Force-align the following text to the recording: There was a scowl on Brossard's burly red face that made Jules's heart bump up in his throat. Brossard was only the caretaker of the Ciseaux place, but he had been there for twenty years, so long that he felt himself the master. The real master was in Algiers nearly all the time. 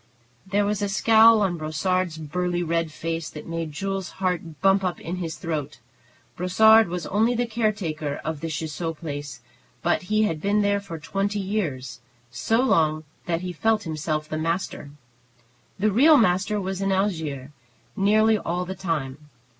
There 0.47 0.65
was 0.65 0.81
a 0.81 0.89
scowl 0.89 1.43
on 1.43 1.57
Brossard's 1.57 2.17
burly 2.17 2.63
red 2.63 2.91
face 2.91 3.29
that 3.29 3.45
made 3.45 3.71
Jules's 3.71 4.13
heart 4.13 4.59
bump 4.59 4.83
up 4.83 4.99
in 4.99 5.17
his 5.17 5.35
throat. 5.35 5.77
Brossard 6.35 6.87
was 6.87 7.05
only 7.05 7.35
the 7.35 7.45
caretaker 7.45 8.15
of 8.25 8.39
the 8.39 8.49
Ciseaux 8.49 8.95
place, 8.95 9.41
but 9.83 10.01
he 10.09 10.23
had 10.23 10.41
been 10.41 10.63
there 10.63 10.79
for 10.79 10.97
twenty 10.97 11.37
years, 11.39 11.99
so 12.31 12.61
long 12.61 13.03
that 13.27 13.41
he 13.41 13.53
felt 13.53 13.83
himself 13.83 14.27
the 14.27 14.39
master. 14.39 14.89
The 15.77 15.91
real 15.91 16.17
master 16.17 16.59
was 16.59 16.81
in 16.81 16.91
Algiers 16.91 17.51
nearly 17.95 18.39
all 18.39 18.65
the 18.65 18.73
time. 18.73 19.29